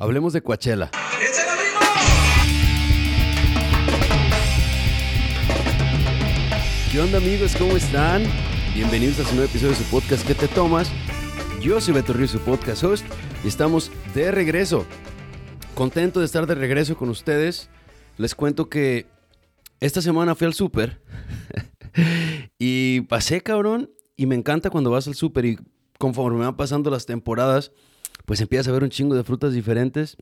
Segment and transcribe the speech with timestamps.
[0.00, 0.92] Hablemos de Coachella.
[6.92, 7.56] ¿Qué onda amigos?
[7.56, 8.22] ¿Cómo están?
[8.76, 10.88] Bienvenidos a su nuevo episodio de su podcast ¿Qué te tomas?
[11.60, 13.04] Yo soy Beto Ríos, su podcast host,
[13.42, 14.86] y estamos de regreso.
[15.74, 17.68] Contento de estar de regreso con ustedes.
[18.18, 19.08] Les cuento que
[19.80, 21.02] esta semana fui al súper
[22.58, 25.58] y pasé, cabrón, y me encanta cuando vas al súper y
[25.98, 27.72] conforme van pasando las temporadas,
[28.28, 30.18] pues empiezas a ver un chingo de frutas diferentes.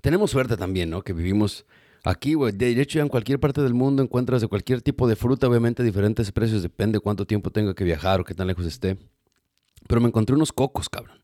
[0.00, 1.02] Tenemos suerte también, ¿no?
[1.02, 1.66] Que vivimos
[2.02, 2.52] aquí, güey.
[2.52, 5.82] De hecho, ya en cualquier parte del mundo encuentras de cualquier tipo de fruta, obviamente
[5.82, 8.96] diferentes precios, depende cuánto tiempo tenga que viajar o qué tan lejos esté.
[9.86, 11.22] Pero me encontré unos cocos, cabrón.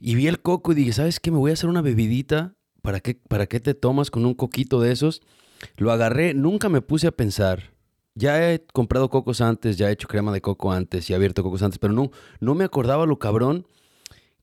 [0.00, 1.30] Y vi el coco y dije, ¿sabes qué?
[1.30, 2.56] Me voy a hacer una bebidita.
[2.80, 5.20] ¿Para qué, ¿Para qué te tomas con un coquito de esos?
[5.76, 7.74] Lo agarré, nunca me puse a pensar.
[8.14, 11.42] Ya he comprado cocos antes, ya he hecho crema de coco antes y he abierto
[11.42, 13.66] cocos antes, pero no, no me acordaba lo cabrón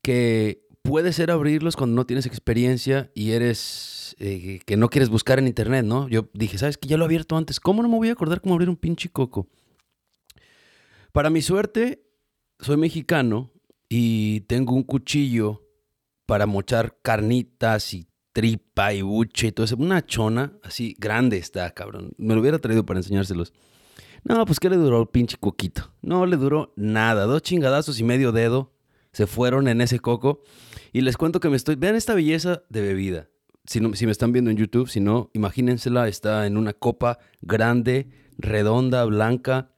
[0.02, 5.40] que puede ser abrirlos cuando no tienes experiencia y eres eh, que no quieres buscar
[5.40, 6.08] en internet, ¿no?
[6.10, 7.60] Yo dije, ¿sabes que ya lo he abierto antes?
[7.60, 9.48] ¿Cómo no me voy a acordar cómo abrir un pinche coco?
[11.12, 12.04] Para mi suerte,
[12.60, 13.52] soy mexicano
[13.90, 15.68] y tengo un cuchillo
[16.26, 19.76] para mochar carnitas y tripa y buche y todo eso.
[19.78, 22.14] Una chona así grande está, cabrón.
[22.18, 23.54] Me lo hubiera traído para enseñárselos.
[24.24, 25.92] No, pues ¿qué le duró el pinche coquito?
[26.02, 27.26] No le duró nada.
[27.26, 28.72] Dos chingadazos y medio dedo
[29.14, 30.44] se fueron en ese coco.
[30.94, 31.76] Y les cuento que me estoy...
[31.76, 33.30] Vean esta belleza de bebida.
[33.66, 36.08] Si, no, si me están viendo en YouTube, si no, imagínensela.
[36.08, 39.72] Está en una copa grande, redonda, blanca.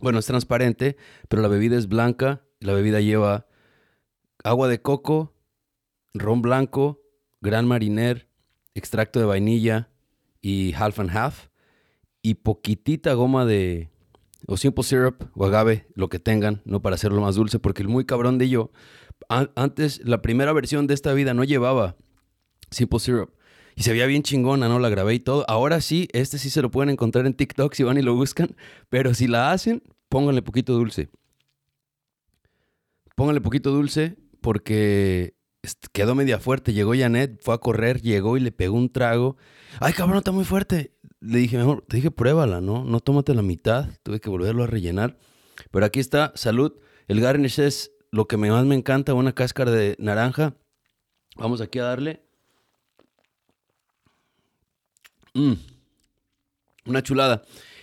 [0.00, 0.96] Bueno, es transparente,
[1.28, 2.42] pero la bebida es blanca.
[2.60, 3.46] La bebida lleva
[4.44, 5.34] agua de coco,
[6.14, 7.02] ron blanco,
[7.40, 8.28] gran mariner,
[8.74, 9.90] extracto de vainilla
[10.40, 11.48] y half and half.
[12.22, 13.90] Y poquitita goma de,
[14.46, 17.88] o simple syrup o agave, lo que tengan, no para hacerlo más dulce, porque el
[17.88, 18.70] muy cabrón de yo,
[19.28, 21.96] antes la primera versión de esta vida no llevaba
[22.70, 23.30] simple syrup.
[23.78, 24.78] Y se veía bien chingona, ¿no?
[24.78, 25.44] La grabé y todo.
[25.48, 28.56] Ahora sí, este sí se lo pueden encontrar en TikTok si van y lo buscan.
[28.88, 31.10] Pero si la hacen, pónganle poquito dulce.
[33.16, 35.34] Pónganle poquito dulce porque
[35.92, 36.72] quedó media fuerte.
[36.72, 39.36] Llegó Janet, fue a correr, llegó y le pegó un trago.
[39.78, 42.84] Ay, cabrón, está muy fuerte le dije, mejor, te dije, pruébala, ¿no?
[42.84, 45.18] No tómate la mitad, tuve que volverlo a rellenar.
[45.70, 46.74] Pero aquí está, salud.
[47.08, 50.54] El garnish es lo que más me encanta, una cáscara de naranja.
[51.36, 52.22] Vamos aquí a darle.
[55.34, 55.54] Mm,
[56.86, 57.42] una chulada.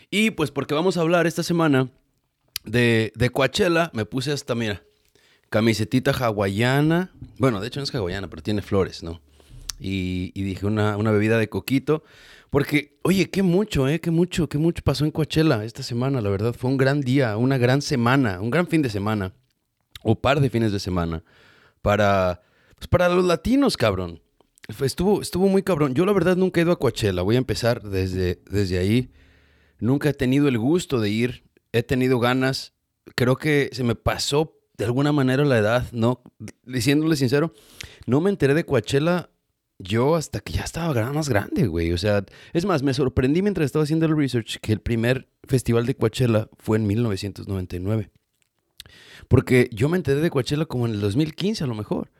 [0.10, 1.90] Y pues porque vamos a hablar esta semana
[2.64, 4.84] de, de Coachella, me puse hasta, mira,
[5.50, 7.12] camisetita hawaiana.
[7.38, 9.22] Bueno, de hecho no es hawaiana, pero tiene flores, ¿no?
[9.80, 12.04] Y, y dije una, una bebida de coquito.
[12.54, 14.00] Porque, oye, qué mucho, ¿eh?
[14.00, 16.54] Qué mucho, qué mucho pasó en Coachella esta semana, la verdad.
[16.54, 19.34] Fue un gran día, una gran semana, un gran fin de semana.
[20.04, 21.24] O par de fines de semana.
[21.82, 22.44] Para,
[22.76, 24.22] pues para los latinos, cabrón.
[24.68, 25.96] Estuvo, estuvo muy cabrón.
[25.96, 27.24] Yo la verdad nunca he ido a Coachella.
[27.24, 29.10] Voy a empezar desde, desde ahí.
[29.80, 31.50] Nunca he tenido el gusto de ir.
[31.72, 32.74] He tenido ganas.
[33.16, 36.22] Creo que se me pasó de alguna manera la edad, ¿no?
[36.68, 37.52] Diciéndole sincero,
[38.06, 39.32] no me enteré de Coachella
[39.84, 41.92] yo hasta que ya estaba más grande, güey.
[41.92, 45.86] O sea, es más, me sorprendí mientras estaba haciendo el research que el primer festival
[45.86, 48.10] de Coachella fue en 1999.
[49.28, 52.12] Porque yo me enteré de Coachella como en el 2015 a lo mejor.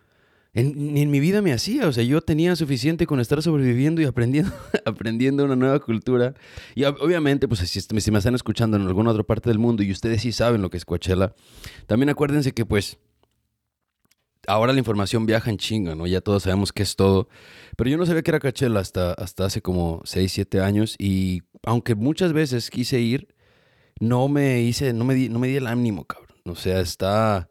[0.56, 4.04] En, ni en mi vida me hacía, o sea, yo tenía suficiente con estar sobreviviendo
[4.04, 4.52] y aprendiendo,
[4.86, 6.36] aprendiendo una nueva cultura.
[6.76, 9.92] Y obviamente, pues si, si me están escuchando en alguna otra parte del mundo y
[9.92, 11.34] ustedes sí saben lo que es Coachella,
[11.88, 13.00] también acuérdense que pues
[14.48, 16.08] ahora la información viaja en chinga, ¿no?
[16.08, 17.28] Ya todos sabemos qué es todo.
[17.78, 20.96] Pero yo no sabía que era Coachella hasta, hasta hace como 6, 7 años.
[21.00, 23.28] Y aunque muchas veces quise ir,
[24.00, 26.38] no me hice, no me di, no me di el ánimo, cabrón.
[26.46, 27.50] O sea, está.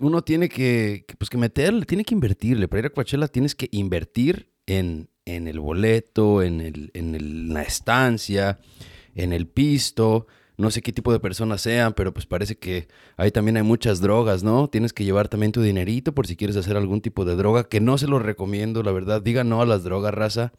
[0.00, 2.68] Uno tiene que, pues que meterle, tiene que invertirle.
[2.68, 7.62] Para ir a Coachella tienes que invertir en, en el boleto, en, el, en la
[7.62, 8.60] estancia,
[9.14, 10.26] en el pisto
[10.60, 14.00] no sé qué tipo de personas sean, pero pues parece que ahí también hay muchas
[14.00, 14.68] drogas, ¿no?
[14.68, 17.80] Tienes que llevar también tu dinerito por si quieres hacer algún tipo de droga, que
[17.80, 19.22] no se lo recomiendo, la verdad.
[19.22, 20.52] Diga no a las drogas, raza,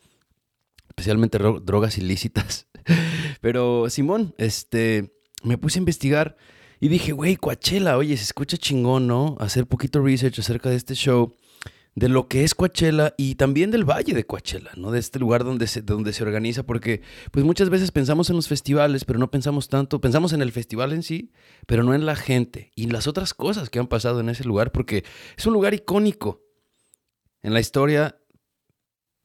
[0.89, 2.67] especialmente drogas ilícitas.
[3.41, 6.37] pero Simón, este, me puse a investigar
[6.79, 9.37] y dije, güey, Coachella, oye, se escucha chingón, ¿no?
[9.39, 11.35] Hacer poquito research acerca de este show
[11.93, 14.91] de lo que es Coachella y también del Valle de Coachella, ¿no?
[14.91, 17.01] De este lugar donde se, donde se organiza, porque
[17.31, 20.93] pues muchas veces pensamos en los festivales, pero no pensamos tanto, pensamos en el festival
[20.93, 21.31] en sí,
[21.67, 24.71] pero no en la gente y las otras cosas que han pasado en ese lugar,
[24.71, 25.03] porque
[25.38, 26.41] es un lugar icónico
[27.43, 28.17] en la historia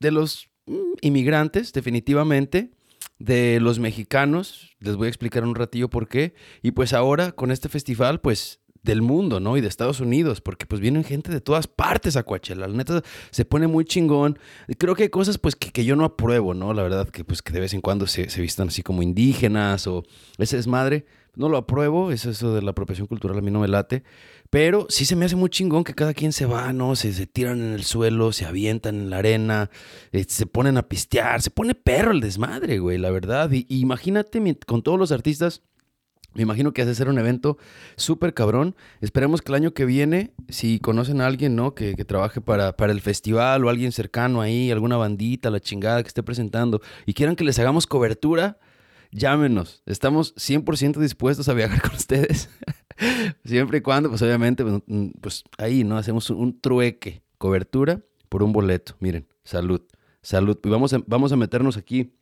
[0.00, 2.72] de los mm, inmigrantes, definitivamente,
[3.18, 7.50] de los mexicanos, les voy a explicar un ratillo por qué, y pues ahora con
[7.50, 9.56] este festival, pues del mundo, ¿no?
[9.56, 12.66] Y de Estados Unidos, porque pues vienen gente de todas partes a Coachella.
[12.66, 14.38] La neta se pone muy chingón.
[14.78, 16.72] Creo que hay cosas pues que, yo no apruebo, ¿no?
[16.72, 19.86] La verdad que pues que de vez en cuando se, se vistan así como indígenas
[19.86, 20.04] o
[20.38, 21.04] ese desmadre.
[21.36, 24.02] No lo apruebo, es eso de la apropiación cultural a mí no me late.
[24.48, 26.96] Pero sí se me hace muy chingón que cada quien se va, ¿no?
[26.96, 29.70] Se, se tiran en el suelo, se avientan en la arena,
[30.12, 33.50] eh, se ponen a pistear, se pone perro el desmadre, güey, la verdad.
[33.52, 35.62] Y, imagínate con todos los artistas.
[36.36, 37.56] Me imagino que hace ser un evento
[37.96, 38.76] súper cabrón.
[39.00, 41.74] Esperemos que el año que viene, si conocen a alguien, ¿no?
[41.74, 46.08] Que, trabaje para, para el festival o alguien cercano ahí, alguna bandita, la chingada que
[46.08, 48.58] esté presentando, y quieran que les hagamos cobertura,
[49.12, 49.82] llámenos.
[49.86, 52.50] Estamos 100% dispuestos a viajar con ustedes.
[53.46, 55.96] Siempre y cuando, pues obviamente, pues, mm, pues ahí, ¿no?
[55.96, 58.94] Hacemos un trueque, cobertura por un boleto.
[59.00, 59.80] Miren, salud,
[60.20, 60.58] salud.
[60.62, 62.12] Y vamos vamos a meternos aquí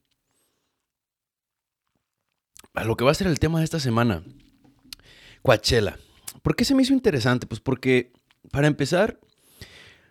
[2.74, 4.22] a lo que va a ser el tema de esta semana.
[5.42, 5.98] Coachella.
[6.42, 7.46] ¿Por qué se me hizo interesante?
[7.46, 8.12] Pues porque,
[8.50, 9.18] para empezar,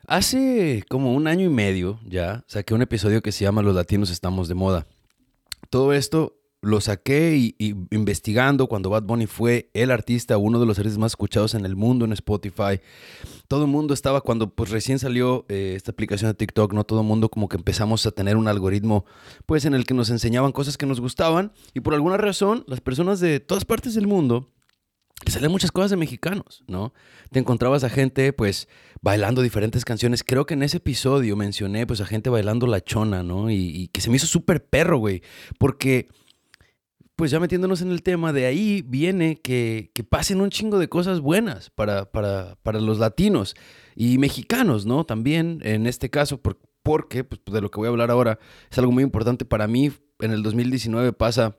[0.07, 4.09] hace como un año y medio ya saqué un episodio que se llama Los latinos
[4.09, 4.87] estamos de moda.
[5.69, 7.55] Todo esto lo saqué y,
[7.91, 11.75] investigando cuando Bad Bunny fue el artista, uno de los artistas más escuchados en el
[11.75, 12.79] mundo en Spotify.
[13.49, 16.85] Todo el mundo estaba, cuando pues recién salió eh, esta aplicación de TikTok, ¿no?
[16.85, 19.05] Todo el mundo como que empezamos a tener un algoritmo
[19.45, 22.79] pues en el que nos enseñaban cosas que nos gustaban y por alguna razón las
[22.79, 24.49] personas de todas partes del mundo
[25.27, 26.93] salían muchas cosas de mexicanos, ¿no?
[27.31, 28.67] Te encontrabas a gente, pues,
[29.01, 30.23] bailando diferentes canciones.
[30.23, 33.49] Creo que en ese episodio mencioné, pues, a gente bailando la chona, ¿no?
[33.49, 35.21] Y, y que se me hizo súper perro, güey.
[35.59, 36.09] Porque
[37.23, 41.21] pues ya metiéndonos en el tema, de ahí viene que, pasen un chingo de cosas
[41.21, 43.55] buenas para, para, los latinos
[43.95, 45.05] y mexicanos, ¿no?
[45.05, 48.39] También en este caso, porque pues, de lo que voy a hablar ahora
[48.69, 49.89] es algo muy importante para mí.
[50.19, 51.57] En el 2019 pasa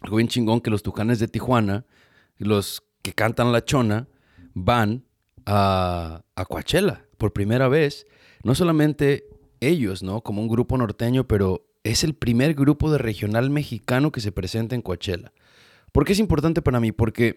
[0.00, 1.84] algo bien chingón que los tucanes de Tijuana,
[2.38, 4.08] los que cantan la chona,
[4.54, 5.04] van
[5.44, 8.06] a, a Coachella por primera vez.
[8.42, 9.26] No solamente
[9.60, 10.22] ellos, ¿no?
[10.22, 14.74] Como un grupo norteño, pero es el primer grupo de regional mexicano que se presenta
[14.74, 15.32] en Coachella.
[15.90, 16.92] ¿Por qué es importante para mí?
[16.92, 17.36] Porque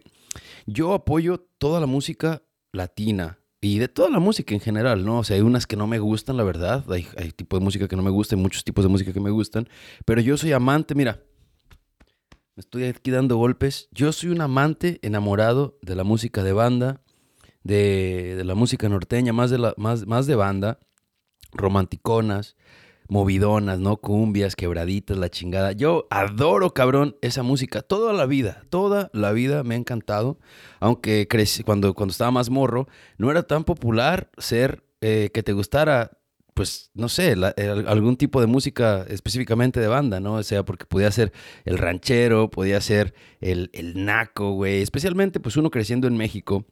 [0.65, 2.43] yo apoyo toda la música
[2.73, 5.19] latina y de toda la música en general, ¿no?
[5.19, 6.83] O sea, hay unas que no me gustan, la verdad.
[6.91, 9.29] Hay, hay tipos de música que no me gustan, muchos tipos de música que me
[9.29, 9.69] gustan.
[10.03, 11.21] Pero yo soy amante, mira,
[12.55, 13.87] me estoy aquí dando golpes.
[13.91, 17.01] Yo soy un amante enamorado de la música de banda,
[17.63, 20.79] de, la música norteña, más de, más, más de banda,
[21.53, 22.57] romanticonas,
[23.11, 23.97] movidonas, ¿no?
[23.97, 25.73] Cumbias, quebraditas, la chingada.
[25.73, 27.81] Yo adoro, cabrón, esa música.
[27.81, 30.39] Toda la vida, toda la vida me ha encantado.
[30.79, 32.87] Aunque crecí, cuando, cuando estaba más morro,
[33.17, 36.19] no era tan popular ser eh, que te gustara,
[36.53, 37.35] pues, no sé,
[37.85, 40.35] algún tipo de música específicamente de banda, ¿no?
[40.35, 41.33] O sea, porque podía ser
[41.65, 44.81] el ranchero, podía ser el, el naco, güey.
[44.81, 46.63] Especialmente, pues, uno creciendo en México.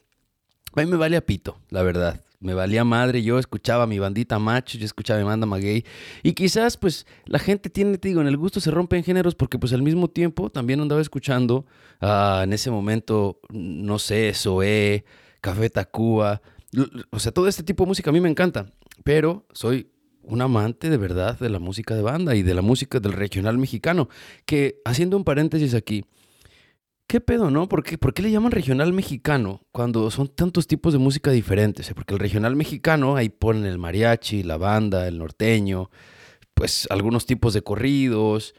[0.74, 4.39] A mí me vale a pito, la verdad me valía madre, yo escuchaba mi bandita
[4.39, 5.86] macho, yo escuchaba mi banda maguey,
[6.24, 9.36] y quizás pues la gente tiene, te digo, en el gusto se rompe en géneros
[9.36, 11.65] porque pues al mismo tiempo también andaba escuchando
[12.01, 15.03] uh, en ese momento, no sé, Zoé,
[15.41, 16.41] Café Tacuba,
[17.12, 18.71] o sea, todo este tipo de música a mí me encanta,
[19.03, 19.89] pero soy
[20.24, 23.57] un amante de verdad de la música de banda y de la música del regional
[23.57, 24.09] mexicano,
[24.45, 26.06] que haciendo un paréntesis aquí,
[27.09, 27.67] ¿Qué pedo, no?
[27.67, 31.91] ¿Por qué, ¿Por qué le llaman regional mexicano cuando son tantos tipos de música diferentes?
[31.95, 35.89] Porque el regional mexicano, ahí ponen el mariachi, la banda, el norteño,
[36.53, 38.53] pues algunos tipos de corridos,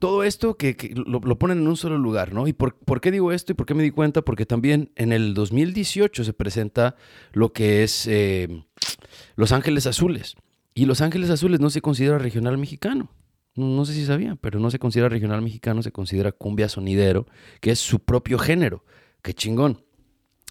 [0.00, 2.48] todo esto que, lo, ponen en un solo lugar, ¿no?
[2.48, 4.22] ¿Y por, qué digo esto y por qué me di cuenta?
[4.22, 6.96] Porque también en el 2018 se presenta
[7.30, 8.64] lo que es eh,
[9.36, 10.34] Los Ángeles Azules.
[10.74, 13.12] Y Los Ángeles Azules no se considera regional mexicano.
[13.56, 17.26] No, sé si sabía, pero no se considera regional mexicano, se considera cumbia sonidero,
[17.60, 18.84] que es su propio género.
[19.22, 19.82] Qué chingón.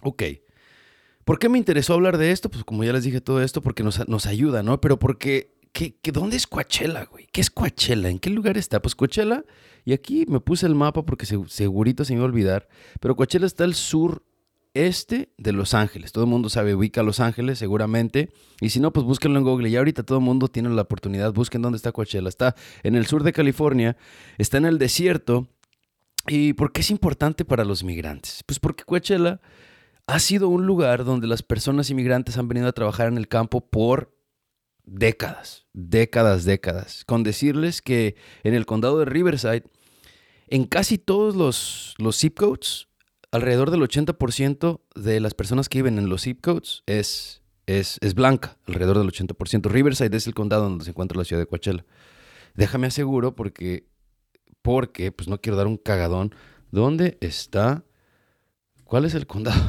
[0.01, 0.23] Ok.
[1.23, 2.49] ¿Por qué me interesó hablar de esto?
[2.49, 4.81] Pues como ya les dije todo esto, porque nos, nos ayuda, ¿no?
[4.81, 7.27] Pero porque, ¿qué, qué, dónde es Coachella, güey?
[7.31, 8.09] ¿Qué es Coachella?
[8.09, 8.81] ¿En qué lugar está?
[8.81, 9.43] Pues Coachella,
[9.85, 12.67] y aquí me puse el mapa porque segurito se me iba a olvidar,
[12.99, 14.23] pero Coachella está al sur
[14.75, 16.11] este de Los Ángeles.
[16.11, 18.29] Todo el mundo sabe, ubica Los Ángeles seguramente.
[18.61, 19.69] Y si no, pues búsquenlo en Google.
[19.69, 21.33] Y ahorita todo el mundo tiene la oportunidad.
[21.33, 22.29] Busquen dónde está Coachella.
[22.29, 23.97] Está en el sur de California,
[24.37, 25.47] está en el desierto.
[26.27, 28.43] ¿Y por qué es importante para los migrantes?
[28.45, 29.41] Pues porque Coachella
[30.07, 33.67] ha sido un lugar donde las personas inmigrantes han venido a trabajar en el campo
[33.67, 34.15] por
[34.83, 37.05] décadas, décadas, décadas.
[37.05, 39.63] Con decirles que en el condado de Riverside,
[40.47, 42.87] en casi todos los, los zip codes,
[43.35, 48.13] alrededor del 80% de las personas que viven en los zip codes es, es, es,
[48.15, 49.69] blanca, alrededor del 80%.
[49.69, 51.85] Riverside es el condado donde se encuentra la ciudad de Coachella.
[52.55, 53.87] Déjame aseguro porque,
[54.61, 56.33] porque, pues no quiero dar un cagadón.
[56.71, 57.83] ¿Dónde está?
[58.85, 59.61] ¿Cuál es el condado?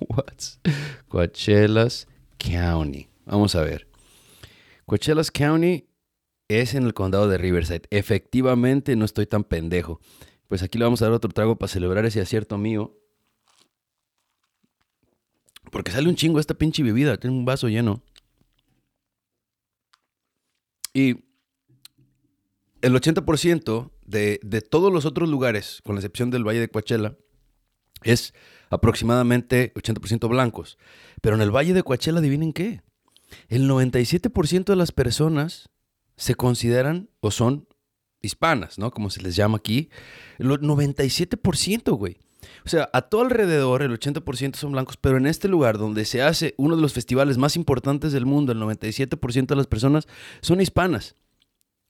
[0.08, 0.60] What's
[1.08, 2.08] Coachela's
[2.38, 3.08] County?
[3.26, 3.88] Vamos a ver.
[4.86, 5.88] Coachela's County
[6.48, 7.82] es en el condado de Riverside.
[7.90, 10.00] Efectivamente, no estoy tan pendejo.
[10.48, 12.96] Pues aquí le vamos a dar otro trago para celebrar ese acierto mío.
[15.70, 17.16] Porque sale un chingo esta pinche bebida.
[17.18, 18.02] Tiene un vaso lleno.
[20.92, 21.24] Y
[22.82, 27.16] el 80% de, de, todos los otros lugares, con la excepción del Valle de Coachella,
[28.02, 28.34] es
[28.70, 30.78] aproximadamente 80% blancos.
[31.20, 32.82] Pero en el Valle de Coachella, adivinen qué.
[33.48, 35.68] El 97% de las personas
[36.16, 37.68] se consideran o son
[38.20, 38.90] hispanas, ¿no?
[38.90, 39.90] Como se les llama aquí.
[40.38, 42.18] El 97%, güey.
[42.64, 46.22] O sea, a todo alrededor el 80% son blancos, pero en este lugar donde se
[46.22, 50.06] hace uno de los festivales más importantes del mundo, el 97% de las personas
[50.40, 51.14] son hispanas.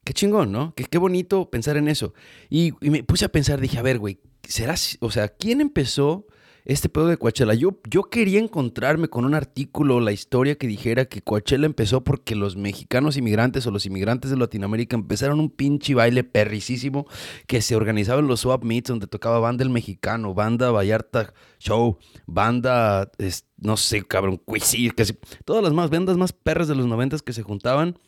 [0.04, 0.74] Qué chingón, ¿no?
[0.74, 2.14] Qué, qué bonito pensar en eso.
[2.48, 6.26] Y, y, me puse a pensar, dije, a ver, güey, ¿será, o sea, quién empezó
[6.64, 7.54] este pedo de Coachella.
[7.54, 12.34] Yo, yo quería encontrarme con un artículo, la historia que dijera que Coachella empezó porque
[12.34, 17.06] los mexicanos inmigrantes o los inmigrantes de Latinoamérica empezaron un pinche baile perricísimo
[17.46, 21.98] que se organizaba en los swap meets donde tocaba banda el mexicano, banda Vallarta Show,
[22.26, 23.10] banda,
[23.58, 25.14] no sé, cabrón, Cuisir, casi
[25.44, 27.98] todas las más bandas más perras de los noventas que se juntaban.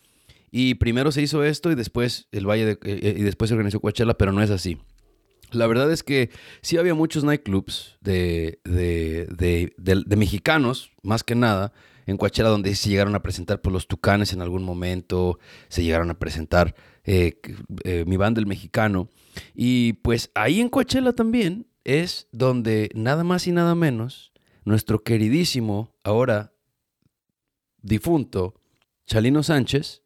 [0.54, 3.80] Y primero se hizo esto y después el Valle de, eh, y después se organizó
[3.80, 4.78] Coachella, pero no es así.
[5.52, 6.30] La verdad es que
[6.60, 11.72] sí había muchos nightclubs de, de, de, mexicanos, más que nada,
[12.06, 15.82] en Coachella, donde se llegaron a presentar por pues, los Tucanes en algún momento, se
[15.82, 17.40] llegaron a presentar eh,
[17.84, 19.08] eh, mi banda el mexicano.
[19.54, 24.32] Y pues ahí en Coachella también es donde nada más y nada menos
[24.64, 26.52] nuestro queridísimo, ahora
[27.82, 28.54] difunto,
[29.06, 30.02] Chalino Sánchez,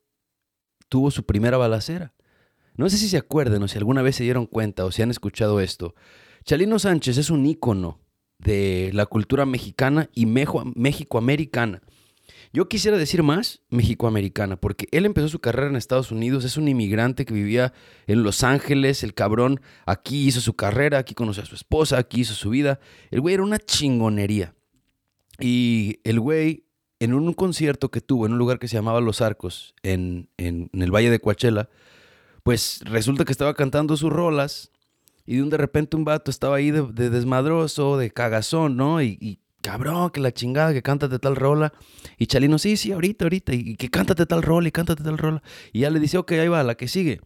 [0.88, 2.15] tuvo su primera balacera.
[2.76, 5.10] No sé si se acuerdan o si alguna vez se dieron cuenta o si han
[5.10, 5.94] escuchado esto.
[6.44, 8.00] Chalino Sánchez es un ícono
[8.38, 11.82] de la cultura mexicana y mexicoamericana.
[12.52, 16.68] Yo quisiera decir más mexicoamericana, porque él empezó su carrera en Estados Unidos, es un
[16.68, 17.72] inmigrante que vivía
[18.06, 22.22] en Los Ángeles, el cabrón aquí hizo su carrera, aquí conoció a su esposa, aquí
[22.22, 22.80] hizo su vida.
[23.10, 24.54] El güey era una chingonería.
[25.38, 26.64] Y el güey,
[26.98, 30.70] en un concierto que tuvo en un lugar que se llamaba Los Arcos, en, en
[30.72, 31.68] el Valle de Coachella,
[32.46, 34.70] pues resulta que estaba cantando sus rolas
[35.26, 39.02] y de un de repente un vato estaba ahí de, desmadroso, de cagazón, ¿no?
[39.02, 41.72] Y, cabrón, que la chingada, que cántate tal rola.
[42.18, 45.42] Y Chalino, sí, sí, ahorita, ahorita, y, que cántate tal rola y cántate tal rola.
[45.72, 47.20] Y ya le dice, ok, ahí va, la que sigue.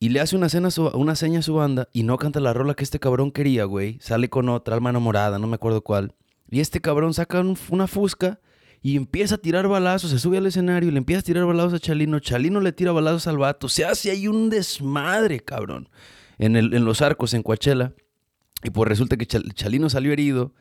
[0.00, 2.98] Y le hace una seña a su banda y no canta la rola que este
[2.98, 4.00] cabrón quería, güey.
[4.00, 6.16] Sale con otra, alma enamorada, no me acuerdo cuál.
[6.50, 8.40] Y este cabrón saca una fusca
[8.82, 11.74] y empieza a tirar balazos, se sube al escenario y le empieza a tirar balazos
[11.74, 12.18] a Chalino.
[12.18, 13.68] Chalino le tira balazos al vato.
[13.68, 15.88] Se hace ahí un desmadre, cabrón,
[16.38, 17.94] en, los arcos, en Coachella.
[18.64, 20.52] Y pues resulta que Chalino salió herido.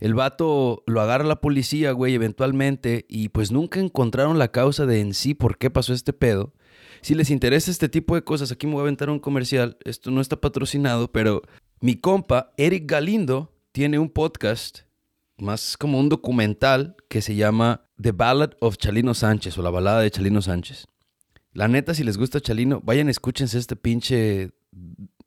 [0.00, 3.04] El vato lo agarra la policía, güey, eventualmente.
[3.06, 6.54] Y pues nunca encontraron la causa de en sí por qué pasó este pedo.
[7.02, 9.76] Si les interesa este tipo de cosas, aquí me voy a aventar un comercial.
[9.84, 11.42] Esto no está patrocinado, pero
[11.80, 14.87] mi compa, Eric Galindo, tiene un podcast
[15.40, 20.00] más como un documental que se llama The Ballad of Chalino Sánchez o la balada
[20.00, 20.86] de Chalino Sánchez.
[21.52, 24.50] La neta, si les gusta Chalino, vayan, escúchense este pinche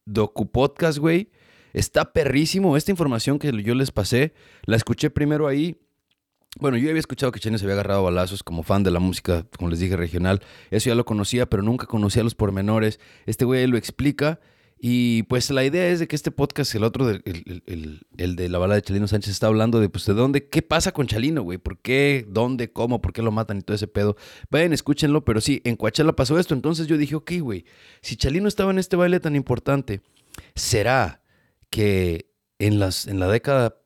[0.05, 1.31] docu podcast, güey.
[1.73, 2.77] Está perrísimo.
[2.77, 4.33] Esta información que yo les pasé,
[4.65, 5.77] la escuché primero ahí.
[6.59, 9.45] Bueno, yo había escuchado que Chalino se había agarrado balazos como fan de la música,
[9.57, 10.41] como les dije, regional.
[10.69, 12.99] Eso ya lo conocía, pero nunca conocía los pormenores.
[13.25, 14.39] Este güey lo explica
[14.83, 18.73] y pues la idea es de que este podcast, el otro, el, de la bala
[18.73, 21.77] de Chalino Sánchez, está hablando de, pues, de dónde, qué pasa con Chalino, güey, por
[21.77, 24.17] qué, dónde, cómo, por qué lo matan y todo ese pedo.
[24.49, 27.65] Vayan, escúchenlo, pero sí, en Coachella pasó esto, entonces yo dije, ok, güey,
[28.01, 30.01] si Chalino estaba en este baile tan importante,
[30.55, 31.21] ¿será
[31.69, 33.80] que en, las, en la década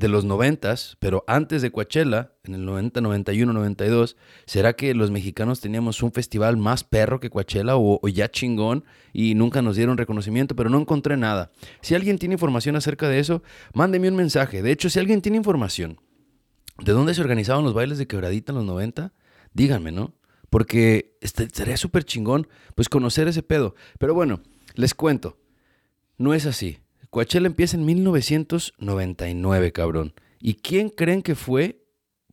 [0.00, 4.16] de los noventas, pero antes de Coachella, en el 90, 91, 92,
[4.46, 9.34] ¿será que los mexicanos teníamos un festival más perro que Coachella o, ya chingón y
[9.34, 11.52] nunca nos dieron reconocimiento, pero no encontré nada?
[11.82, 13.42] Si alguien tiene información acerca de eso,
[13.74, 14.62] mándeme un mensaje.
[14.62, 16.00] De hecho, si alguien tiene información
[16.78, 19.12] de dónde se organizaban los bailes de quebradita en los 90,
[19.52, 20.14] díganme, ¿no?
[20.48, 21.18] Porque
[21.52, 23.74] sería súper chingón, pues conocer ese pedo.
[23.98, 24.40] Pero bueno,
[24.74, 25.36] les cuento,
[26.16, 26.78] no es así.
[27.10, 30.14] Coachella empieza en 1999, cabrón.
[30.38, 31.84] ¿Y quién creen que fue?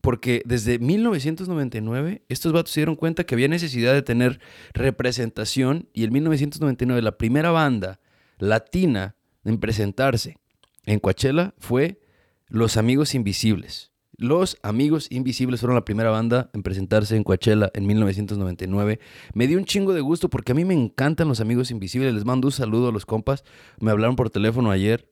[0.02, 4.40] Porque desde 1999 estos vatos se dieron cuenta que había necesidad de tener
[4.74, 8.00] representación y en 1999 la primera banda
[8.38, 10.38] latina en presentarse
[10.86, 12.00] en Coachella fue
[12.48, 13.92] Los Amigos Invisibles.
[14.18, 19.00] Los Amigos Invisibles fueron la primera banda en presentarse en Coachella en 1999.
[19.34, 22.14] Me dio un chingo de gusto porque a mí me encantan los Amigos Invisibles.
[22.14, 23.44] Les mando un saludo a los compas.
[23.80, 25.08] Me hablaron por teléfono ayer.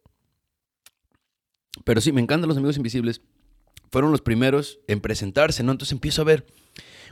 [1.83, 3.21] Pero sí, me encantan los amigos invisibles.
[3.91, 5.71] Fueron los primeros en presentarse, ¿no?
[5.71, 6.45] Entonces empiezo a ver,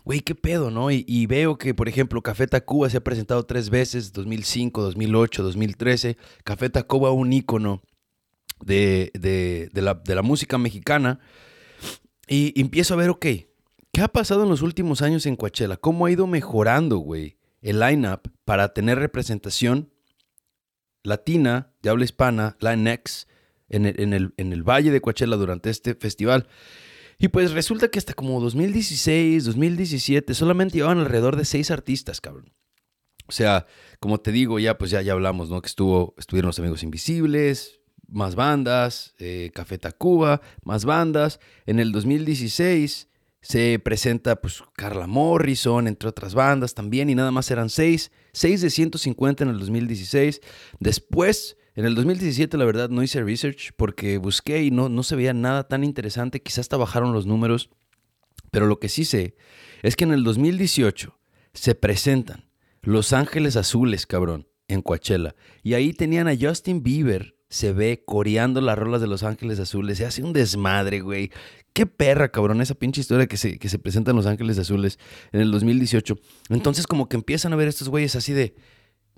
[0.04, 0.92] güey, qué pedo, ¿no?
[0.92, 6.18] Y, veo que, por ejemplo, Café Tacuba se ha presentado tres veces, 2005, 2008, 2013.
[6.44, 7.82] Café Tacuba, un ícono
[8.64, 11.20] de, la música mexicana.
[12.27, 13.25] Y empiezo a ver, ok,
[13.92, 15.77] ¿qué ha pasado en los últimos años en Coachella?
[15.77, 19.92] ¿Cómo ha ido mejorando, güey, el line-up para tener representación
[21.03, 23.27] latina de habla hispana, Latinx,
[23.70, 26.48] en el, en, el, en el Valle de Coachella durante este festival?
[27.20, 32.53] Y pues resulta que hasta como 2016, 2017, solamente llevaban alrededor de seis artistas, cabrón.
[33.27, 33.65] O sea,
[34.00, 35.62] como te digo, ya pues ya, ya hablamos, ¿no?
[35.62, 37.80] Que estuvo, estuvieron los Amigos Invisibles,
[38.13, 41.39] más bandas, eh, Café Tacuba, más bandas.
[41.65, 43.10] En el 2016
[43.41, 48.62] se presenta pues Carla Morrison, entre otras bandas también, y nada más eran seis, seis
[48.62, 50.41] de 150 en el 2016.
[50.79, 55.15] Después, en el 2017 la verdad no hice research porque busqué y no, no se
[55.15, 57.70] veía nada tan interesante, quizás hasta bajaron los números,
[58.51, 59.36] pero lo que sí sé
[59.82, 61.20] es que en el 2018
[61.53, 62.46] se presentan
[62.82, 68.62] Los Ángeles Azules, cabrón, en Coachella, y ahí tenían a Justin Bieber se ve coreando
[68.62, 70.00] las rolas de Los Ángeles Azules.
[70.00, 71.30] Se hace un desmadre, güey.
[71.72, 74.98] Qué perra, cabrón, esa pinche historia que se, que se presenta en Los Ángeles Azules
[75.32, 76.18] en el 2018.
[76.50, 78.56] Entonces, como que empiezan a ver estos güeyes así de,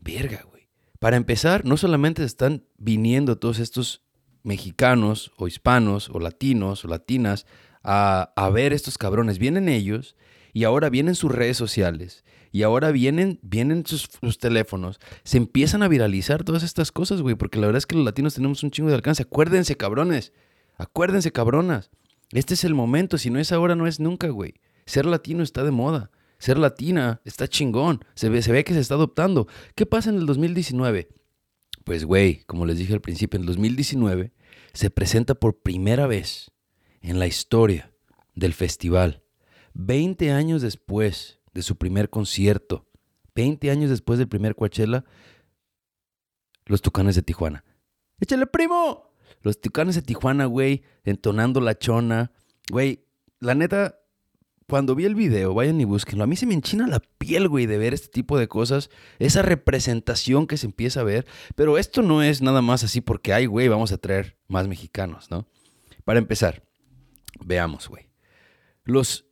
[0.01, 0.68] verga, güey.
[1.00, 4.04] Para empezar, no solamente están viniendo todos estos
[4.44, 7.46] mexicanos o hispanos o latinos o latinas
[7.84, 10.18] a, a ver estos cabrones, vienen ellos
[10.51, 14.07] y ahora vienen sus redes sociales y ahora vienen, vienen sus,
[14.39, 18.05] teléfonos, se empiezan a viralizar todas estas cosas, güey, porque la verdad es que los
[18.05, 19.24] latinos tenemos un chingo de alcance.
[19.24, 20.31] Acuérdense, cabrones,
[20.77, 21.91] acuérdense, cabronas.
[22.31, 24.53] Este es el momento, si no es ahora, no es nunca, güey.
[24.85, 26.12] Ser latino está de moda.
[26.38, 28.05] Ser latina está chingón.
[28.13, 29.50] Se ve, se ve que se está adoptando.
[29.75, 31.09] ¿Qué pasa en el 2019?
[31.83, 34.31] Pues, güey, como les dije al principio, en el 2019
[34.71, 36.51] se presenta por primera vez
[37.01, 37.91] en la historia
[38.33, 39.24] del festival.
[39.74, 42.85] 20 años después de su primer concierto.
[43.33, 45.03] 20 años después del primer Coachella,
[46.65, 47.63] los Tucanes de Tijuana.
[48.19, 49.12] ¡Échale, primo!
[49.41, 52.32] Los Tucanes de Tijuana, güey, entonando la chona.
[52.69, 53.06] Güey,
[53.39, 53.99] la neta,
[54.67, 56.23] cuando vi el video, vayan y búsquenlo.
[56.23, 58.89] A mí se me enchina la piel, güey, de ver este tipo de cosas.
[59.19, 61.25] Esa representación que se empieza a ver.
[61.56, 65.30] Pero esto no es nada más así porque, ay, güey, vamos a traer más mexicanos,
[65.32, 65.47] ¿no?
[66.03, 66.63] Para empezar,
[67.39, 68.10] veamos, güey.
[68.84, 69.25] Los,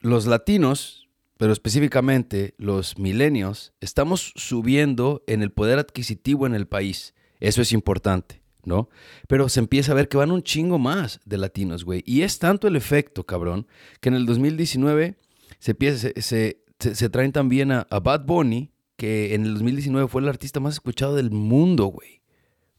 [0.00, 1.01] los latinos
[1.36, 7.14] pero específicamente los milenios, estamos subiendo en el poder adquisitivo en el país.
[7.40, 8.88] Eso es importante, ¿no?
[9.26, 12.02] Pero se empieza a ver que van un chingo más de latinos, güey.
[12.06, 13.66] Y es tanto el efecto, cabrón,
[14.00, 15.16] que en el 2019
[15.58, 20.74] se, se, traen también a, Bad Bunny, que en el 2019 fue el artista más
[20.74, 22.22] escuchado del mundo, güey.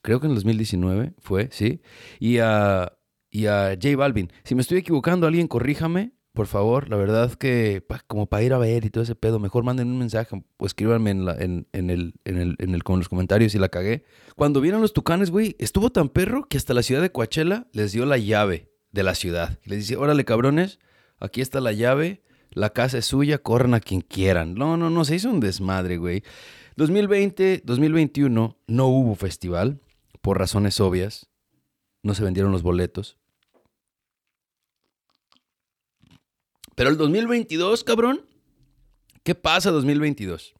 [0.01, 1.81] Creo que en el 2019 fue, sí.
[2.19, 2.93] Y a,
[3.29, 4.31] y a J Balvin.
[4.43, 8.57] Si me estoy equivocando, alguien corríjame por favor, la verdad que como para ir a
[8.57, 12.55] ver y todo ese pedo, mejor manden un mensaje o escríbanme en, el, en, el,
[12.57, 14.03] en el, con los comentarios si la cagué.
[14.35, 17.91] Cuando vieron los tucanes, güey, estuvo tan perro que hasta la ciudad de Coachella les
[17.91, 19.59] dio la llave de la ciudad.
[19.65, 20.79] Les dice, órale cabrones,
[21.19, 24.55] aquí está la llave, la casa es suya, corran a quien quieran.
[24.55, 26.23] No, no, no, se hizo un desmadre, güey.
[26.77, 29.81] 2020, 2021 no hubo festival,
[30.21, 31.29] por razones obvias.
[32.01, 33.17] No se vendieron los boletos.
[36.75, 38.25] Pero el 2022, cabrón,
[39.23, 40.55] ¿qué pasa 2022?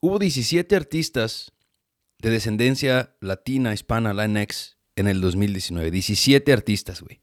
[0.00, 1.52] Hubo 17 artistas
[2.18, 5.90] de descendencia latina, hispana, latinx en el 2019.
[5.90, 7.20] 17 artistas, güey.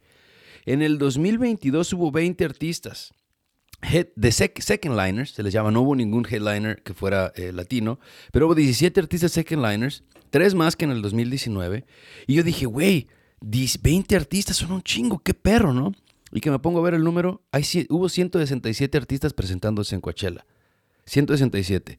[0.65, 3.13] En el 2022 hubo 20 artistas.
[4.15, 7.99] de second liners, se les llama, no hubo ningún headliner que fuera eh, latino,
[8.31, 11.85] pero hubo 17 artistas second liners, tres más que en el 2019.
[12.27, 13.07] Y yo dije, güey,
[13.41, 15.93] 20 artistas son un chingo, qué perro, ¿no?
[16.31, 20.45] Y que me pongo a ver el número, hay, hubo 167 artistas presentándose en Coachella.
[21.05, 21.97] 167.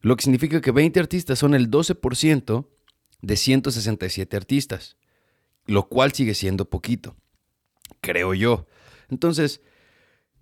[0.00, 2.66] Lo que significa que 20 artistas son el 12%
[3.22, 4.96] de 167 artistas,
[5.66, 7.16] lo cual sigue siendo poquito,
[8.00, 8.66] creo yo.
[9.08, 9.60] Entonces,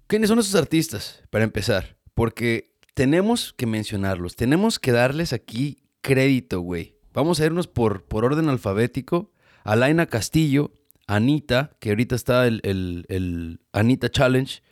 [0.07, 1.23] ¿quiénes son esos artistas?
[1.31, 6.97] Para empezar, porque tenemos que mencionarlos, tenemos que darles aquí crédito, güey.
[7.13, 9.33] Vamos a irnos por, por orden alfabético.
[9.65, 10.73] Alaina Castillo,
[11.07, 14.63] Anita, que ahorita está el, el, Anita Challenge,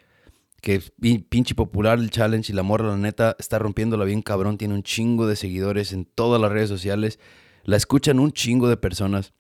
[0.61, 0.93] que es
[1.29, 4.83] pinche popular el challenge y la morra, la neta, está rompiéndola bien cabrón, tiene un
[4.83, 7.19] chingo de seguidores en todas las redes sociales,
[7.65, 9.33] la escuchan un chingo de personas.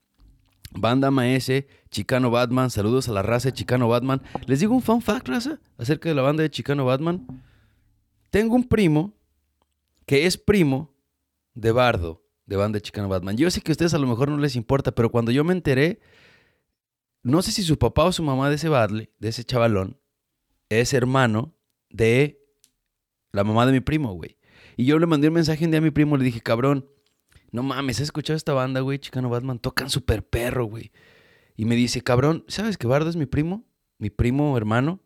[0.76, 4.20] Banda Maese, Chicano Batman, saludos a la raza de Chicano Batman.
[4.46, 7.26] Les digo un fun fact, raza, acerca de la banda de Chicano Batman.
[8.30, 9.14] Tengo un primo
[10.04, 10.92] que es primo
[11.54, 13.37] de Bardo de banda de Chicano Batman.
[13.37, 15.52] Yo sé que a ustedes a lo mejor no les importa, pero cuando yo me
[15.52, 16.00] enteré,
[17.24, 19.98] no sé si su papá o su mamá de ese Badley, de ese chavalón,
[20.68, 21.54] es hermano
[21.90, 22.38] de
[23.32, 24.37] la mamá de mi primo, güey.
[24.76, 26.87] Y yo le mandé un mensaje un día a mi primo, le dije, cabrón,
[27.50, 28.98] no mames, ¿has escuchado esta banda, güey?
[28.98, 30.92] Chicano Batman, tocan súper perro, güey.
[31.56, 33.64] Y me dice, cabrón, ¿sabes que Bardo es mi primo?
[33.98, 35.00] Mi primo hermano.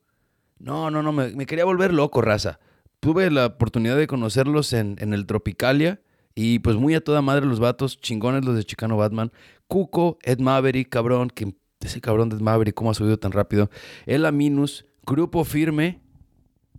[0.58, 2.58] No, no, no, me, quería volver loco, raza.
[3.00, 6.02] Tuve la oportunidad de conocerlos en, en el Tropicalia
[6.34, 9.30] y pues muy a toda madre los vatos, chingones los de Chicano Batman.
[9.68, 13.70] Cuco, Ed Maverick, cabrón, que ese cabrón de Maverick, ¿cómo ha subido tan rápido?
[14.06, 16.00] El Aminus, Grupo Firme.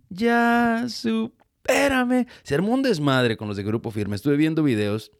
[0.08, 2.26] Ya, supérame.
[2.42, 4.16] Se armó un desmadre con los de Grupo Firme.
[4.16, 5.12] Estuve viendo videos.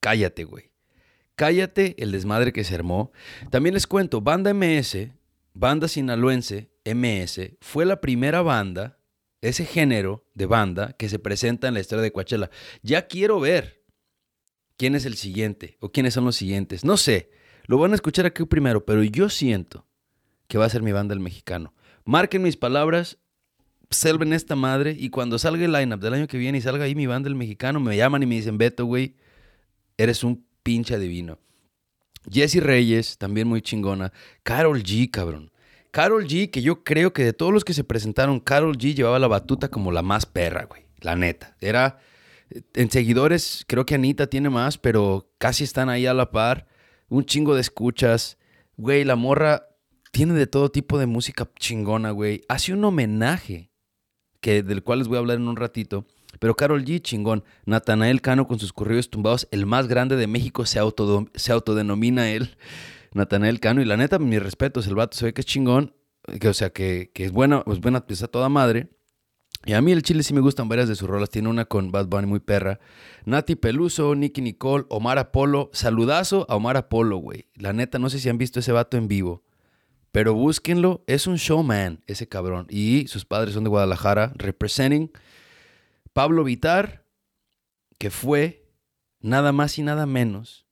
[0.00, 0.70] Cállate, güey.
[1.36, 3.12] Cállate el desmadre que se armó.
[3.50, 5.08] También les cuento, Banda MS,
[5.52, 8.98] Banda Sinaloense, MS, fue la primera banda
[9.40, 12.50] ese género de banda que se presenta en la historia de Coachella.
[12.82, 13.82] Ya quiero ver
[14.76, 16.84] quién es el siguiente o quiénes son los siguientes.
[16.84, 17.30] No sé,
[17.66, 19.86] lo van a escuchar aquí primero, pero yo siento
[20.48, 21.72] que va a ser mi banda el mexicano.
[22.04, 23.18] Marquen mis palabras,
[23.90, 26.94] selven esta madre y cuando salga el lineup del año que viene y salga ahí
[26.94, 29.14] mi banda el mexicano, me llaman y me dicen, Beto, güey,
[29.96, 31.38] eres un pinche divino.
[32.30, 34.12] Jesse Reyes, también muy chingona.
[34.42, 35.50] Carol G, cabrón.
[35.90, 39.18] Carol G, que yo creo que de todos los que se presentaron, Carol G llevaba
[39.18, 40.82] la batuta como la más perra, güey.
[41.00, 41.56] La neta.
[41.60, 41.98] Era.
[42.74, 46.66] En seguidores, creo que Anita tiene más, pero casi están ahí a la par.
[47.14, 48.38] Un chingo de escuchas.
[48.76, 49.68] Güey, la morra
[50.10, 52.40] tiene de todo tipo de música chingona, güey.
[52.48, 53.70] Hace un homenaje,
[54.40, 56.06] que, del cual les voy a hablar en un ratito.
[56.40, 57.44] Pero Carol G, chingón.
[57.66, 62.56] Natanael Cano con sus corridos tumbados, el más grande de México, se, autodenomina él.
[63.12, 63.80] Natanael Cano.
[63.80, 65.94] Y la neta, mi respeto, el vato se ve que es chingón.
[66.40, 68.88] Que, o sea, que, es buena, pues buena pieza toda madre.
[69.66, 71.30] Y a mí el chile sí me gustan varias de sus rolas.
[71.30, 72.80] Tiene una con Bad Bunny muy perra.
[73.24, 75.70] Nati Peluso, Nicky Nicole, Omar Apolo.
[75.72, 77.46] Saludazo a Omar Apolo, güey.
[77.54, 79.42] La neta, no sé si han visto ese vato en vivo.
[80.12, 81.02] Pero búsquenlo.
[81.06, 82.66] Es un showman, ese cabrón.
[82.68, 84.32] Y sus padres son de Guadalajara.
[84.36, 85.10] Representing
[86.12, 87.04] Pablo Vitar,
[87.98, 88.68] que fue
[89.20, 90.66] nada más y nada menos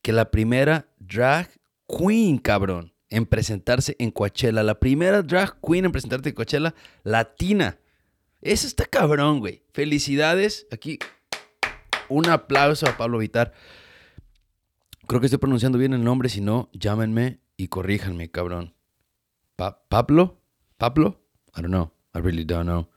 [0.00, 1.50] que la primera drag
[1.88, 4.62] queen, cabrón, en presentarse en Coachella.
[4.62, 7.78] La primera drag queen en presentarse en Coachella latina.
[8.40, 9.62] Eso está cabrón, güey.
[9.72, 10.66] Felicidades.
[10.70, 10.98] Aquí
[12.08, 13.52] un aplauso a Pablo Vitar.
[15.06, 16.28] Creo que estoy pronunciando bien el nombre.
[16.28, 18.74] Si no, llámenme y corríjanme, cabrón.
[19.56, 20.40] ¿Pablo?
[20.76, 21.20] ¿Pablo?
[21.56, 21.92] I don't know.
[22.14, 22.88] I really don't know.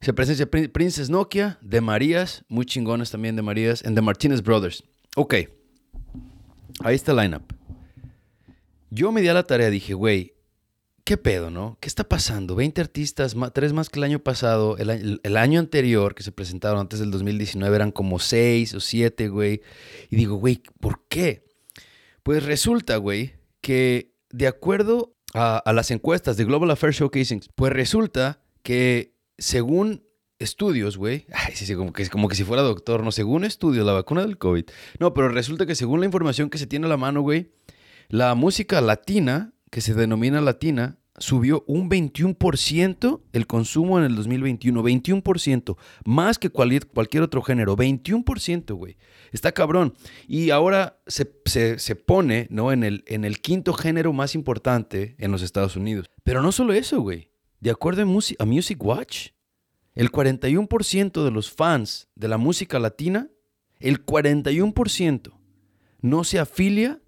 [0.00, 4.84] Se presenta Princess Nokia, de Marías, muy chingones también de Marías, en The Martinez Brothers.
[5.16, 5.34] Ok.
[6.82, 7.52] Ahí está el lineup.
[8.88, 10.34] Yo me di a la tarea, dije, güey,
[11.04, 11.78] ¿qué pedo, no?
[11.80, 12.54] ¿Qué está pasando?
[12.54, 14.76] 20 artistas, tres más que el año pasado.
[14.78, 19.62] El, año anterior que se presentaron antes del 2019 eran como 6 o 7, güey.
[20.10, 21.44] Y digo, güey, ¿por qué?
[22.22, 27.72] Pues resulta, güey, que de acuerdo a, a las encuestas de Global Affairs Showcasing, pues
[27.72, 30.04] resulta que según
[30.40, 31.26] estudios, güey.
[31.32, 33.12] Ay, sí, sí, como que, como que si fuera doctor, ¿no?
[33.12, 34.64] Según estudios, la vacuna del COVID.
[34.98, 37.52] No, pero resulta que según la información que se tiene a la mano, güey,
[38.08, 44.82] la música latina, que se denomina latina, subió un 21% el consumo en el 2021.
[44.82, 45.76] 21%.
[46.04, 47.76] Más que cualquier, otro género.
[47.76, 48.96] 21%, güey.
[49.32, 49.94] Está cabrón.
[50.26, 51.26] Y ahora se,
[51.94, 52.72] pone, ¿no?
[52.72, 56.06] En el, en el quinto género más importante en los Estados Unidos.
[56.24, 57.30] Pero no solo eso, güey.
[57.60, 59.28] De acuerdo a Music Watch,
[59.94, 63.28] el 41% de los fans de la música latina,
[63.78, 65.32] el 41%
[66.02, 67.00] no se afilia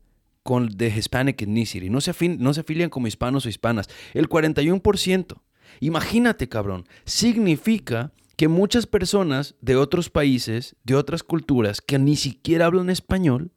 [0.43, 1.91] con The Hispanic Ethnicity.
[1.91, 3.89] No se, no se afilian como hispanos o hispanas.
[4.15, 5.41] El 41%.
[5.81, 6.87] Imagínate, cabrón.
[7.05, 13.53] Significa que muchas personas de otros países, de otras culturas, que ni siquiera hablan español,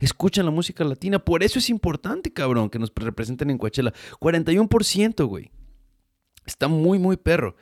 [0.00, 1.18] escuchan la música latina.
[1.18, 3.92] Por eso es importante, cabrón, que nos representen en Coachella.
[4.20, 5.50] 41%, güey.
[6.46, 7.56] Está muy, muy perro.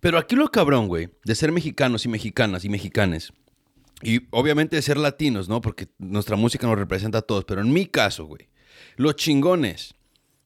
[0.00, 3.32] Pero aquí lo cabrón, güey, de ser mexicanos y mexicanas y mexicanes
[4.02, 5.60] y obviamente ser latinos, ¿no?
[5.60, 7.44] Porque nuestra música nos representa a todos.
[7.44, 8.48] Pero en mi caso, güey,
[8.96, 9.94] los chingones,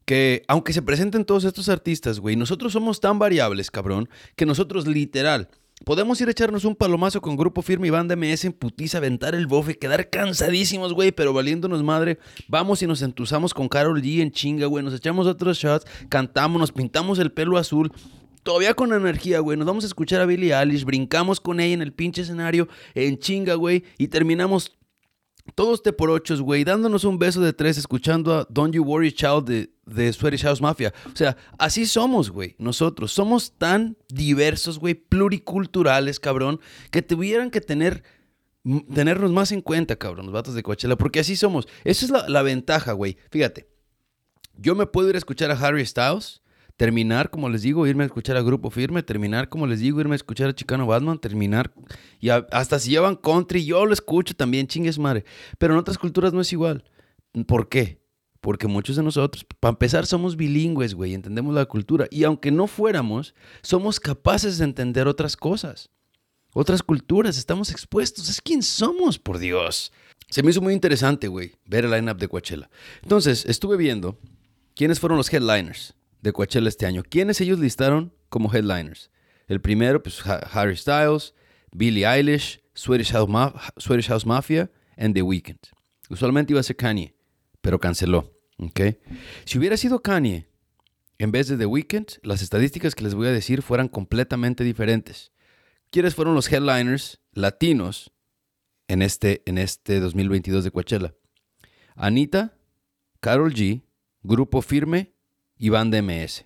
[0.04, 4.86] que aunque se presenten todos estos artistas, güey, nosotros somos tan variables, cabrón, que nosotros
[4.86, 5.48] literal
[5.84, 9.34] podemos ir a echarnos un palomazo con Grupo Firme y Banda MS en putiza, aventar
[9.34, 12.18] el bofe, quedar cansadísimos, güey, pero valiéndonos madre.
[12.48, 16.60] Vamos y nos entusamos con Carol G en chinga, güey, nos echamos otros shots, cantamos,
[16.60, 17.92] nos pintamos el pelo azul
[18.42, 19.56] todavía con energía, güey.
[19.56, 23.18] Nos vamos a escuchar a Billie Eilish, brincamos con ella en el pinche escenario, en
[23.18, 24.78] chinga, güey, y terminamos
[25.54, 29.12] todos te por ochos, güey, dándonos un beso de tres, escuchando a Don't You Worry
[29.12, 30.94] Child de, de Swedish House Mafia.
[31.12, 33.12] O sea, así somos, güey, nosotros.
[33.12, 38.04] Somos tan diversos, güey, pluriculturales, cabrón, que tuvieran que tener
[38.94, 41.66] tenernos más en cuenta, cabrón, los vatos de Coachella, porque así somos.
[41.82, 43.16] Esa es la, la ventaja, güey.
[43.32, 43.68] Fíjate,
[44.56, 46.42] yo me puedo ir a escuchar a Harry Styles
[46.76, 50.14] terminar, como les digo, irme a escuchar a Grupo Firme, terminar, como les digo, irme
[50.14, 51.72] a escuchar a Chicano Batman, terminar,
[52.20, 55.24] y hasta si llevan country, yo lo escucho también, chingues madre.
[55.58, 56.84] Pero en otras culturas no es igual.
[57.46, 58.00] ¿Por qué?
[58.40, 62.08] Porque muchos de nosotros, para empezar, somos bilingües, güey, entendemos la cultura.
[62.10, 65.90] Y aunque no fuéramos, somos capaces de entender otras cosas,
[66.52, 68.28] otras culturas, estamos expuestos.
[68.28, 69.92] Es quien somos, por Dios.
[70.28, 72.68] Se me hizo muy interesante, güey, ver el line-up de Coachella.
[73.02, 74.18] Entonces, estuve viendo
[74.74, 77.02] quiénes fueron los headliners de Coachella este año.
[77.02, 79.10] ¿Quiénes ellos listaron como headliners?
[79.46, 81.34] El primero, pues Harry Styles,
[81.72, 85.58] Billie Eilish, Swedish House, Mafia and The Weeknd.
[86.08, 87.14] Usualmente iba a ser Kanye,
[87.60, 88.32] pero canceló.
[88.58, 88.98] ¿okay?
[89.44, 90.48] Si hubiera sido Kanye
[91.18, 95.32] en vez de The Weeknd, las estadísticas que les voy a decir fueran completamente diferentes.
[95.90, 98.12] ¿Quiénes fueron los headliners latinos
[98.88, 101.14] en este, en este 2022 de Coachella?
[101.94, 102.56] Anita,
[103.20, 103.82] Carol G,
[104.22, 105.11] Grupo Firme
[105.62, 106.44] y van MS.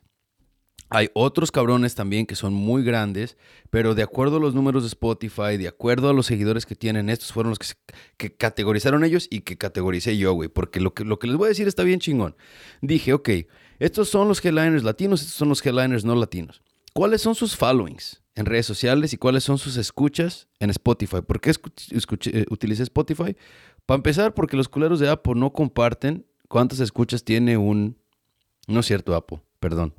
[0.91, 3.39] Hay otros cabrones también que son muy grandes,
[3.71, 7.09] pero de acuerdo a los números de Spotify, de acuerdo a los seguidores que tienen,
[7.09, 7.59] estos fueron los
[8.19, 10.51] que, categorizaron ellos y que categoricé yo, güey.
[10.51, 12.37] Porque lo que, lo que les voy a decir está bien chingón.
[12.83, 13.31] Dije, ok,
[13.79, 16.61] estos son los headliners latinos, estos son los headliners no latinos.
[16.93, 21.23] ¿Cuáles son sus followings en redes sociales y cuáles son sus escuchas en Spotify?
[21.27, 23.35] ¿Por qué eh, utilicé Spotify?
[23.87, 27.97] Para empezar, porque los culeros de Apple no comparten cuántas escuchas tiene un
[28.67, 29.43] no es cierto, Apo.
[29.61, 29.95] Perdón.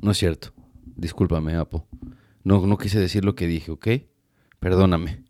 [0.00, 0.52] No es cierto.
[0.96, 1.86] Discúlpame, Apo.
[2.44, 3.88] No, no quise decir lo que dije, ¿ok?
[4.58, 5.24] Perdóname.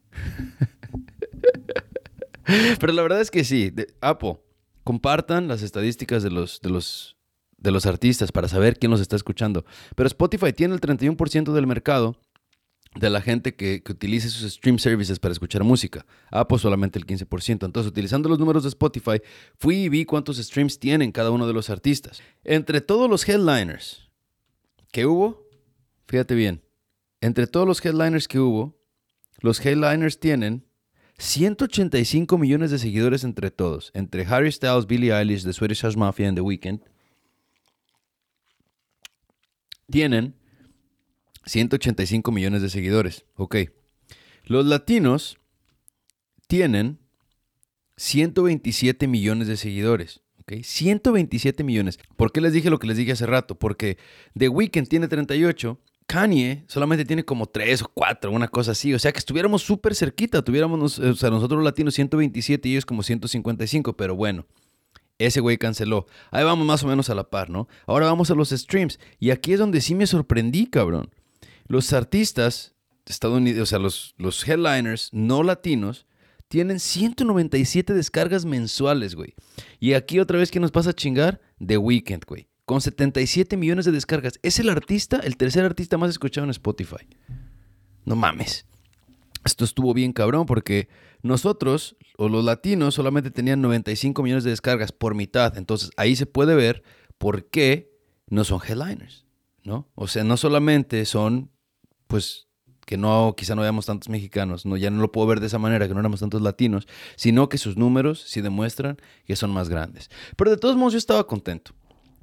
[2.81, 3.72] Pero la verdad es que sí.
[4.01, 4.42] Apo,
[4.85, 7.16] compartan las estadísticas de los, de los,
[7.57, 9.64] de los artistas para saber quién los está escuchando.
[9.94, 12.16] Pero Spotify tiene el 31% del mercado
[12.94, 16.05] de la gente que, utilice sus stream services para escuchar música.
[16.31, 17.64] Apple solamente el 15%.
[17.64, 19.20] Entonces, utilizando los números de Spotify,
[19.57, 22.22] fui y vi cuántos streams tienen cada uno de los artistas.
[22.44, 24.11] Entre todos los headliners
[24.92, 25.48] que hubo,
[26.07, 26.62] fíjate bien,
[27.20, 28.78] entre todos los headliners que hubo,
[29.40, 30.66] los headliners tienen
[31.18, 36.28] 185 millones de seguidores entre todos, entre Harry Styles, Billie Eilish, The Swedish House Mafia
[36.28, 36.81] y The Weeknd.
[39.90, 40.35] Tienen
[41.44, 43.24] 185 millones de seguidores.
[43.37, 43.57] Ok.
[44.44, 45.38] Los latinos
[46.46, 46.98] tienen
[47.96, 50.20] 127 millones de seguidores.
[50.40, 50.62] ¿ok?
[50.62, 51.98] 127 millones.
[52.16, 53.59] ¿Por qué les dije lo que les dije hace rato?
[53.59, 53.98] Porque
[54.37, 58.92] The Weeknd tiene 38, Kanye solamente tiene como 3 o 4, una cosa así.
[58.92, 60.42] O sea que estuviéramos súper cerquita.
[60.42, 64.46] Tuviéramos, o sea, nosotros los latinos 127 y ellos como 155, pero bueno.
[65.18, 66.07] Ese güey canceló.
[66.31, 67.68] Ahí vamos más o menos a la par, ¿no?
[67.87, 68.98] Ahora vamos a los streams.
[69.20, 71.11] Y aquí es donde sí me sorprendí, cabrón.
[71.66, 72.75] Los artistas
[73.07, 76.07] estadounidenses, o sea, los, los headliners no latinos,
[76.48, 79.35] tienen 197 descargas mensuales, güey.
[79.81, 81.40] Y aquí otra vez, ¿qué nos pasa a chingar?
[81.64, 82.48] The Weeknd, güey.
[82.66, 84.38] Con 77 millones de descargas.
[84.42, 87.09] Es el artista, el tercer artista más escuchado en Spotify.
[88.05, 88.66] No mames.
[89.44, 90.88] Esto estuvo bien cabrón porque
[91.22, 95.57] nosotros, o los latinos, solamente tenían 95 millones de descargas por mitad.
[95.57, 96.83] Entonces ahí se puede ver
[97.18, 97.92] por qué
[98.29, 99.27] no son headliners,
[99.64, 99.88] ¿no?
[99.94, 101.51] O sea, no solamente son
[102.07, 102.48] pues
[102.85, 105.59] que no, quizá no veamos tantos mexicanos, no, ya no lo puedo ver de esa
[105.59, 109.68] manera, que no éramos tantos latinos, sino que sus números sí demuestran que son más
[109.68, 110.11] grandes.
[110.37, 111.72] Pero de todos modos yo estaba contento.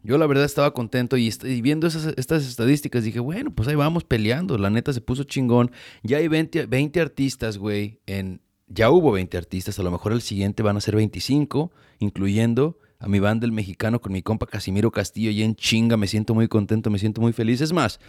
[0.04, 4.04] Yo la verdad estaba contento y, viendo esas, estas estadísticas dije, bueno, pues ahí vamos
[4.04, 5.72] peleando, la neta se puso chingón.
[6.04, 10.22] Ya hay 20, 20 artistas, güey, en, ya hubo 20 artistas, a lo mejor el
[10.22, 14.92] siguiente van a ser 25, incluyendo a mi banda el mexicano con mi compa Casimiro
[14.92, 17.62] Castillo y en chinga, me siento muy contento, me siento muy feliz.
[17.62, 18.00] Es más,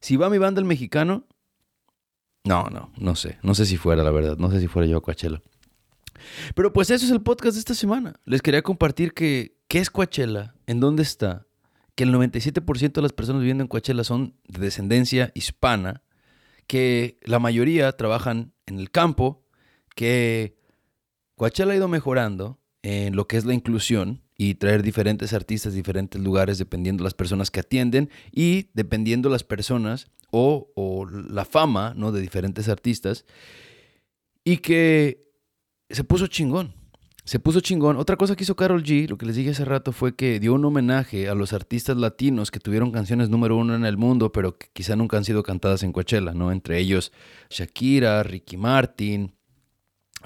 [0.00, 1.26] si va mi banda el mexicano,
[2.44, 3.38] no, no, no sé.
[3.42, 4.36] No sé si fuera, la verdad.
[4.36, 5.40] No sé si fuera yo a Coachella.
[6.54, 8.14] Pero pues eso es el podcast de esta semana.
[8.24, 11.46] Les quería compartir que qué es Coachella, en dónde está,
[11.94, 16.02] que el 97% de las personas viviendo en Coachella son de descendencia hispana,
[16.66, 19.44] que la mayoría trabajan en el campo,
[19.94, 20.56] que
[21.36, 26.20] Coachella ha ido mejorando en lo que es la inclusión y traer diferentes artistas diferentes
[26.20, 32.10] lugares dependiendo las personas que atienden y dependiendo las personas o, la fama ¿no?
[32.10, 33.24] de diferentes artistas
[34.42, 35.30] y que
[35.90, 36.74] se puso chingón.
[37.24, 37.98] Se puso chingón.
[37.98, 40.54] Otra cosa que hizo Carol G, lo que les dije hace rato, fue que dio
[40.54, 44.58] un homenaje a los artistas latinos que tuvieron canciones número uno en el mundo, pero
[44.58, 46.50] que quizá nunca han sido cantadas en Coachella, ¿no?
[46.50, 47.12] Entre ellos
[47.48, 49.34] Shakira, Ricky Martin,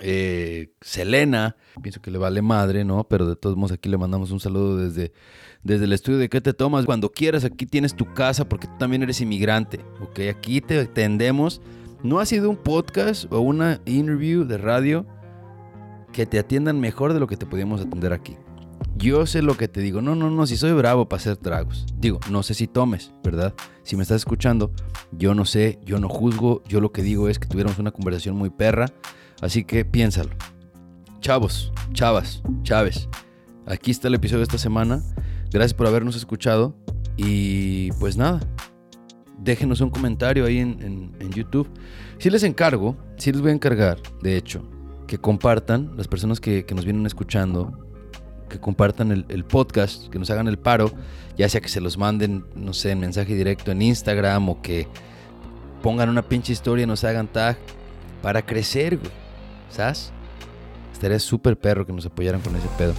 [0.00, 3.04] eh, Selena, pienso que le vale madre, ¿no?
[3.09, 5.12] Pero de todos modos aquí le mandamos un saludo desde,
[5.62, 6.87] desde el estudio de ¿Qué te tomas?
[6.87, 10.20] Cuando quieras, aquí tienes tu casa porque tú también eres inmigrante, ¿ok?
[10.30, 11.61] Aquí te atendemos
[12.02, 15.06] No ha sido un podcast o una interview de radio
[16.12, 18.37] que te atiendan mejor de lo que te podíamos atender aquí.
[18.96, 20.00] Yo sé lo que te digo.
[20.00, 21.87] No, no, no, si soy bravo para hacer tragos.
[21.98, 23.54] Digo, no sé si tomes, ¿verdad?
[23.82, 24.72] Si me estás escuchando,
[25.12, 26.62] yo no sé, yo no juzgo.
[26.66, 28.87] Yo lo que digo es que tuviéramos una conversación muy perra.
[29.40, 30.31] Así que piénsalo.
[31.20, 33.09] Chavos, chavas, chaves.
[33.66, 35.03] Aquí está el episodio de esta semana.
[35.51, 36.75] Gracias por habernos escuchado.
[37.16, 38.40] Y pues nada,
[39.38, 41.68] déjenos un comentario ahí en, YouTube.
[42.18, 44.62] Si les encargo, si les voy a encargar, de hecho,
[45.07, 47.79] que compartan, las personas que, nos vienen escuchando,
[48.49, 50.90] que compartan el, podcast, que nos hagan el paro,
[51.37, 54.87] ya sea que se los manden, no sé, en mensaje directo en Instagram o que
[55.83, 57.59] pongan una pinche historia y nos hagan tag
[58.22, 59.25] para crecer, güey.
[59.70, 60.12] ¿Sabes?
[60.92, 62.94] Estaría súper perro que nos apoyaran con ese pedo.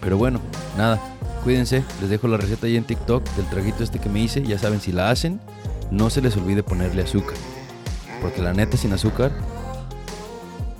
[0.00, 0.40] Pero bueno,
[0.76, 1.00] nada.
[1.42, 4.42] Cuídense, les dejo la receta ahí en TikTok del traguito este que me hice.
[4.42, 5.40] Ya saben, si la hacen,
[5.90, 7.34] no se les olvide ponerle azúcar.
[8.20, 9.32] Porque la neta sin azúcar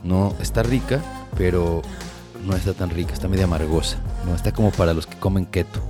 [0.05, 1.01] no está rica,
[1.37, 1.83] pero
[2.45, 3.99] no está tan rica, está media amargosa.
[4.27, 5.81] No está como para los que comen keto.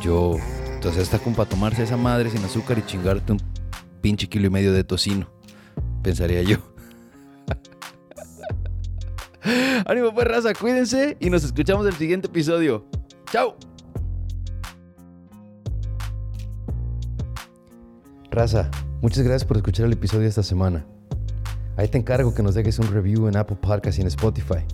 [0.00, 0.36] Yo,
[0.74, 3.42] entonces está como para tomarse esa madre sin azúcar y chingarte un
[4.00, 5.28] pinche kilo y medio de tocino.
[6.02, 6.73] Pensaría yo.
[9.86, 12.86] Ánimo pues raza, cuídense y nos escuchamos en el siguiente episodio.
[13.30, 13.56] Chao.
[18.30, 20.86] Raza, muchas gracias por escuchar el episodio esta semana.
[21.76, 24.64] Ahí te encargo que nos dejes un review en Apple Podcast y en Spotify.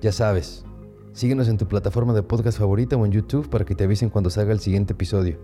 [0.00, 0.64] Ya sabes,
[1.12, 4.30] síguenos en tu plataforma de podcast favorita o en YouTube para que te avisen cuando
[4.30, 5.38] salga el siguiente episodio.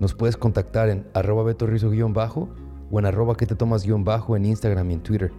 [0.00, 2.48] Nos puedes contactar en arroba betorrizo-bajo
[2.90, 5.32] o en arroba que te tomas-bajo en Instagram y en Twitter.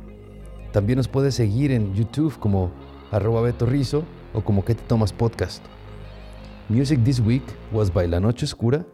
[0.72, 2.72] También nos puedes seguir en YouTube como
[3.12, 4.04] arroba betorrizo
[4.34, 5.62] o como que te podcast.
[6.70, 8.86] Music this week was by La Noche Oscura,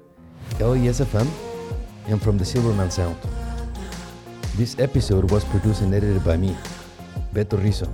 [0.59, 1.27] LESFM,
[2.09, 3.15] and from the Silverman Sound.
[4.57, 6.55] This episode was produced and edited by me,
[7.31, 7.87] Beto Rizzo.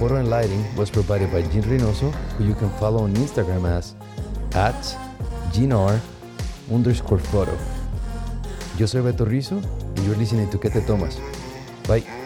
[0.00, 3.94] Photo and lighting was provided by Jean Reynoso, who you can follow on Instagram as
[4.56, 4.74] at
[5.52, 6.00] GNR
[6.68, 7.56] underscore photo.
[8.76, 11.20] Yo soy Beto Rizzo, and you're listening to Que Te Tomas.
[11.86, 12.21] Bye.